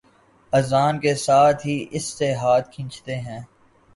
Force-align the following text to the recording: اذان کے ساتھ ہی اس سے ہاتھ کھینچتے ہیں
اذان 0.53 0.99
کے 0.99 1.13
ساتھ 1.15 1.65
ہی 1.67 1.75
اس 1.91 2.05
سے 2.17 2.33
ہاتھ 2.33 2.71
کھینچتے 2.71 3.15
ہیں 3.19 3.39